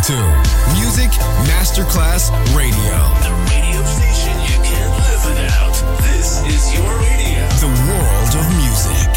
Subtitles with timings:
[0.00, 0.22] listening to
[0.74, 1.10] Music
[1.48, 2.96] Masterclass Radio.
[3.22, 5.74] The radio station you can't live without.
[6.02, 7.48] This is your radio.
[7.60, 9.10] The world of music.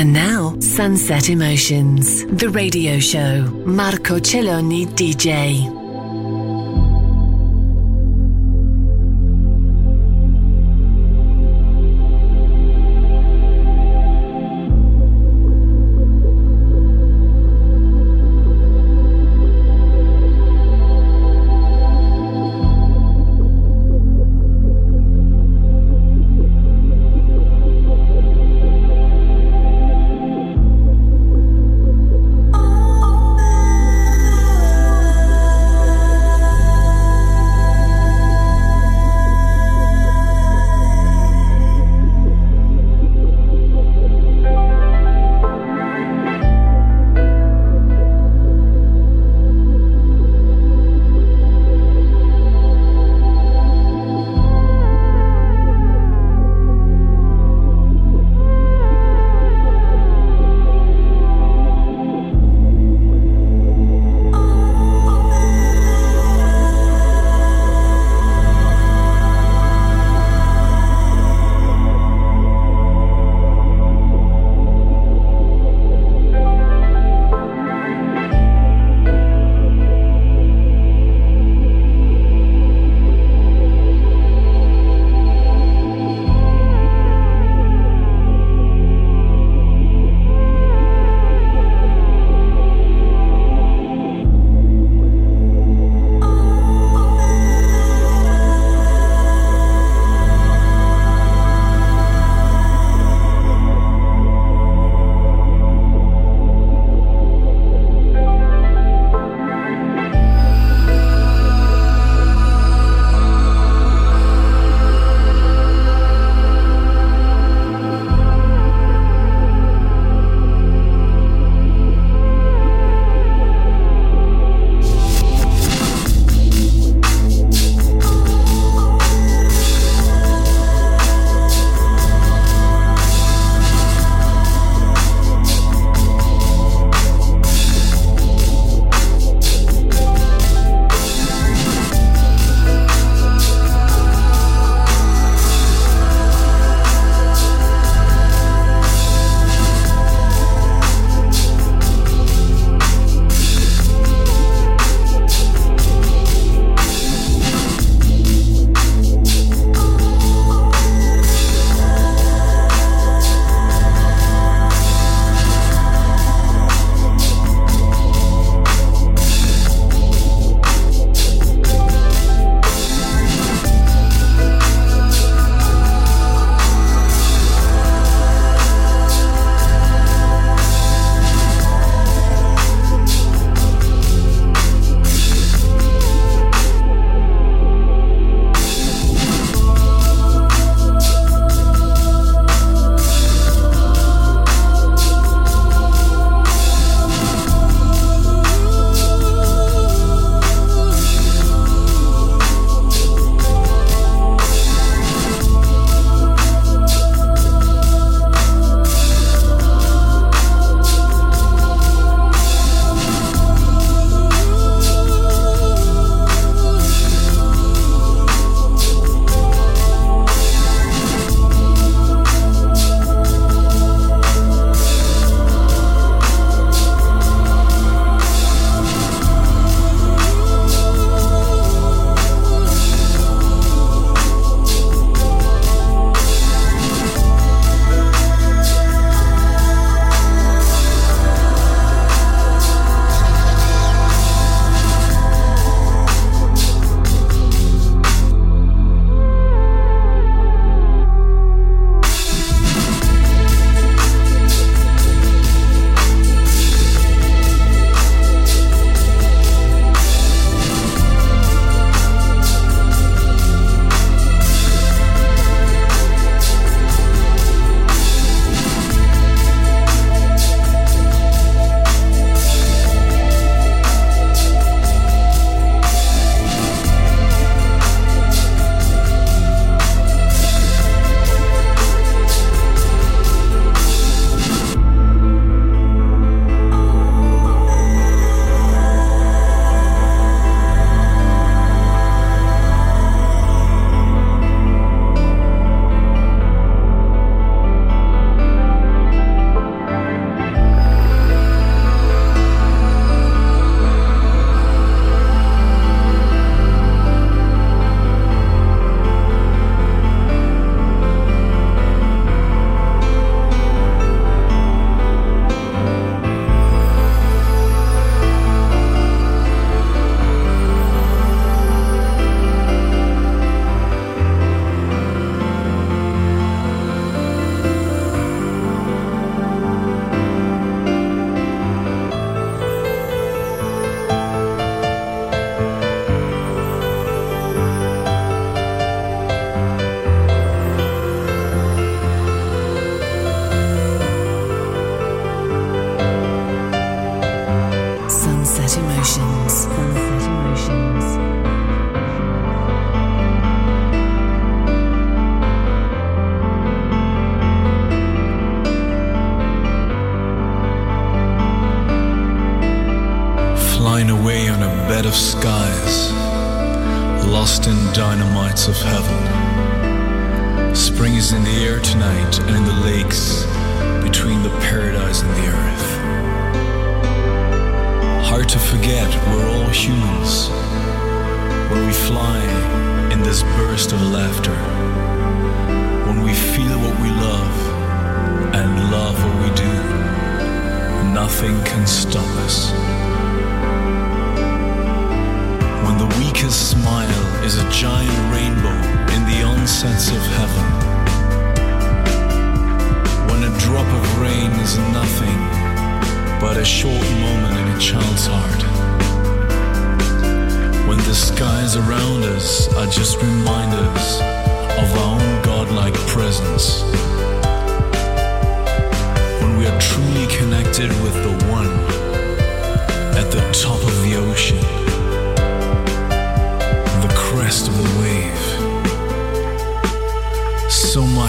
[0.00, 3.42] And now, Sunset Emotions, the radio show.
[3.64, 5.77] Marco Celloni DJ.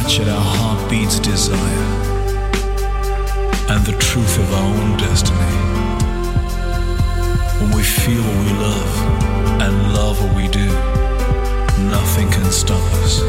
[0.09, 1.85] So at our heartbeat's desire,
[3.69, 5.55] and the truth of our own destiny.
[7.59, 8.93] When we feel what we love
[9.61, 10.65] and love what we do,
[11.91, 13.21] nothing can stop us.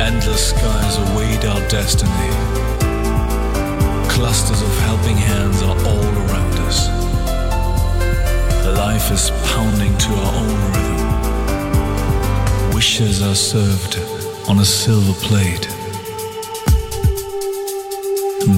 [0.00, 2.30] Endless skies await our destiny.
[4.10, 6.88] Clusters of helping hands are all around us.
[8.76, 11.00] Life is pounding to our own rhythm.
[12.74, 13.94] Wishes are served
[14.48, 15.68] on a silver plate.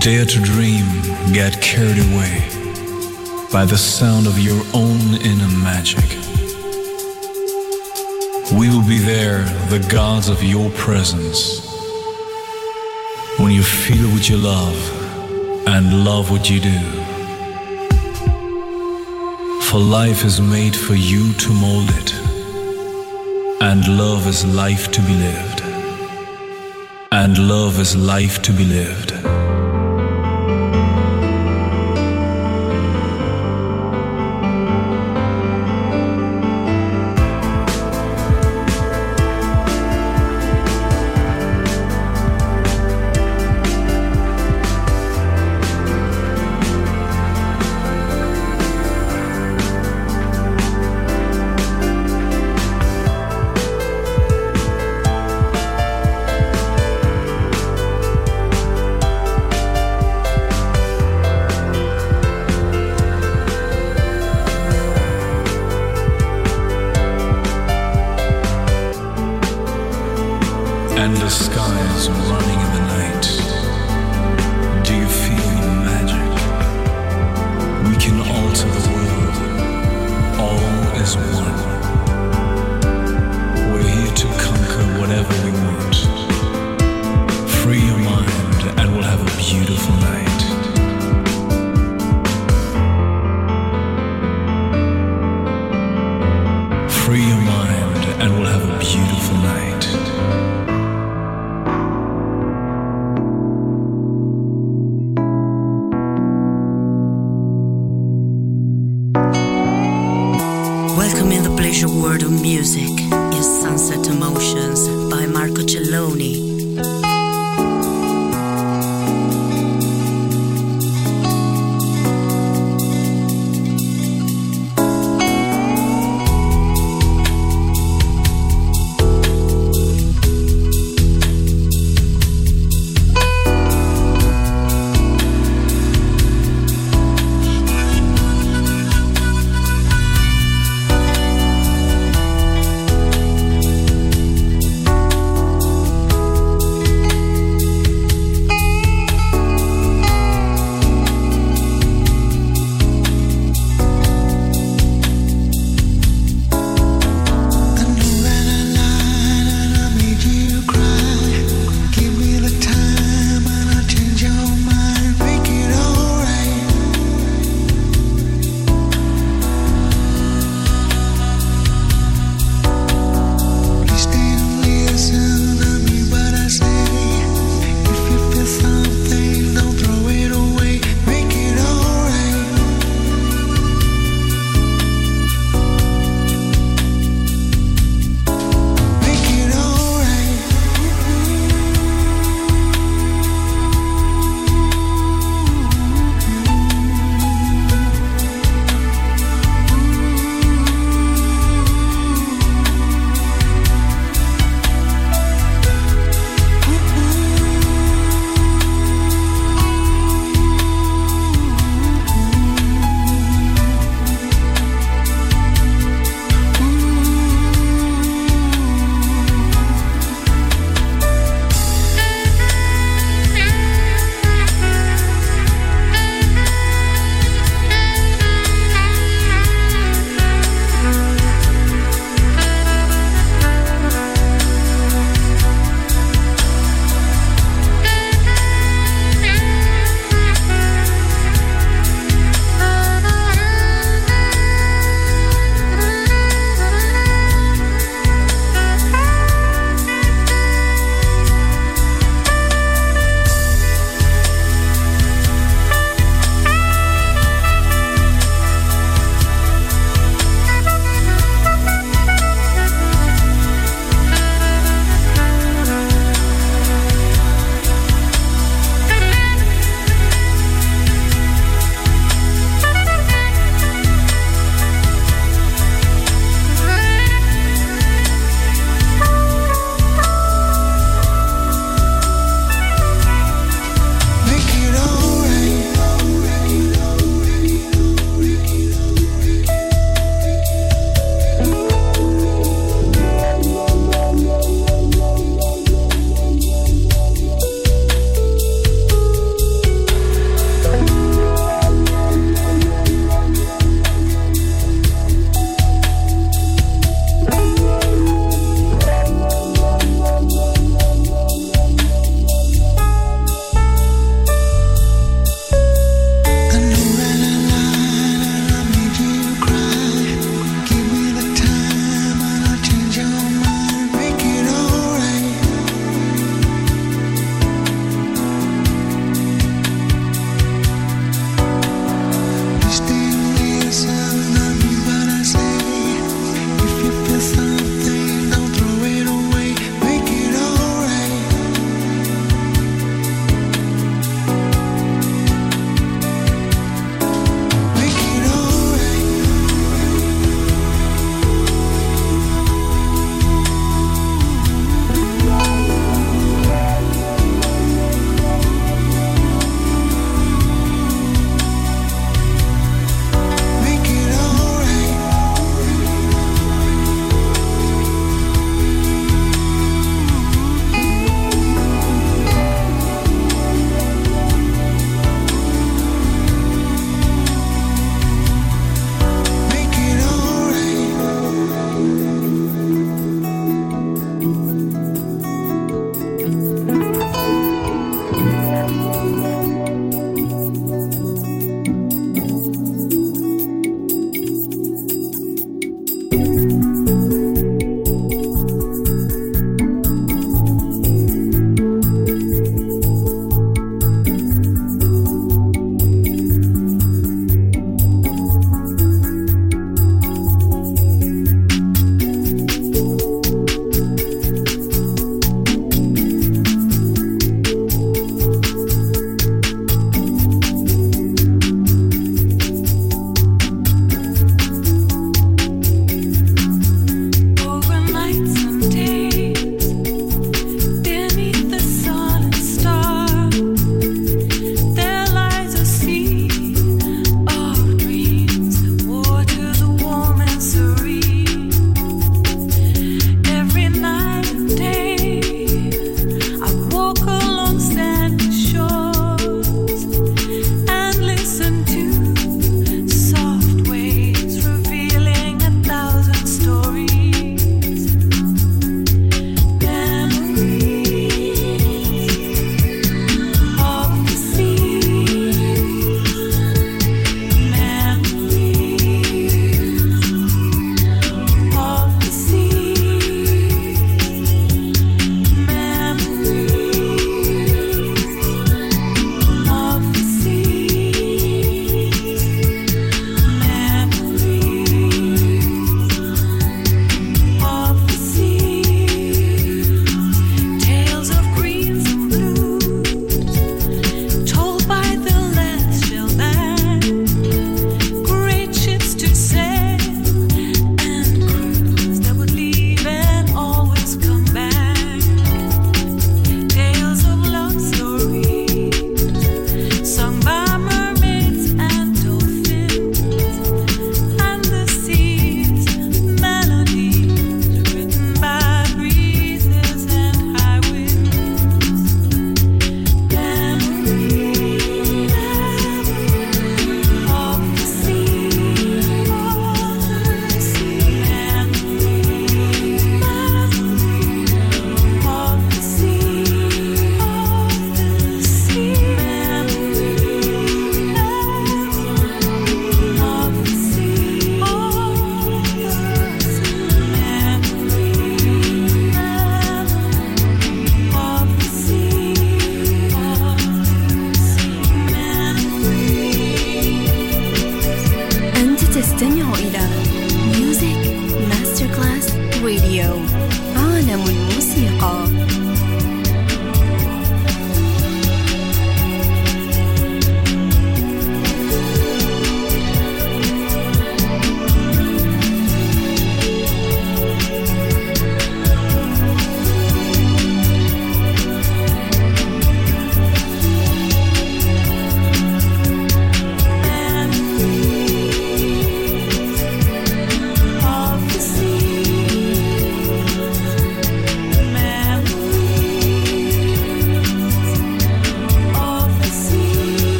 [0.00, 0.86] Dare to dream,
[1.32, 2.42] get carried away
[3.52, 6.04] by the sound of your own inner magic.
[8.52, 11.66] We will be there, the gods of your presence.
[13.38, 14.78] When you feel what you love
[15.66, 16.80] and love what you do.
[19.68, 22.14] For life is made for you to mold it,
[23.60, 25.47] and love is life to be lived.
[27.18, 29.17] And love is life to be lived.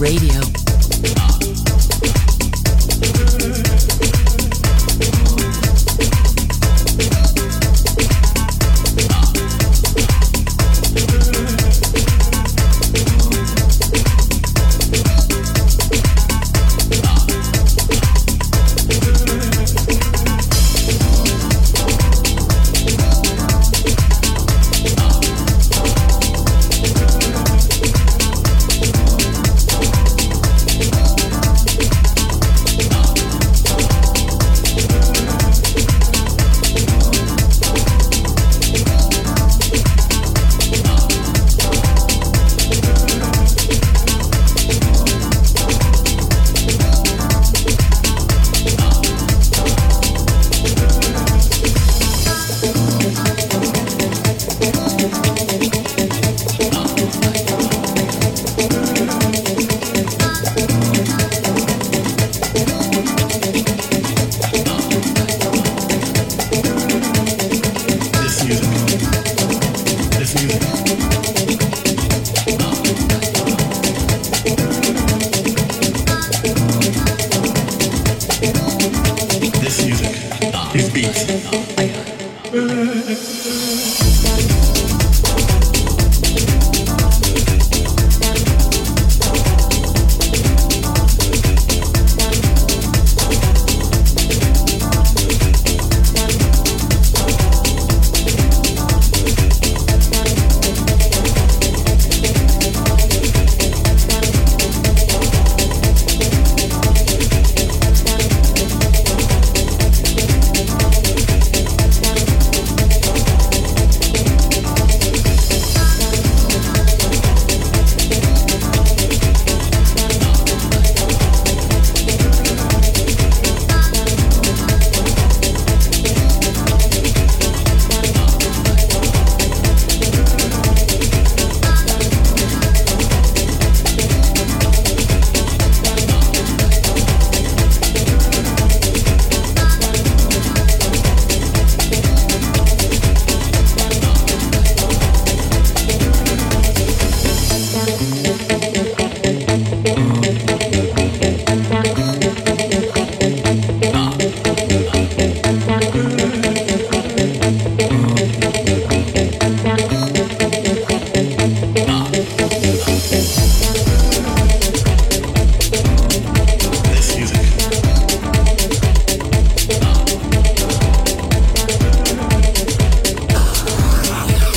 [0.00, 0.33] Radio.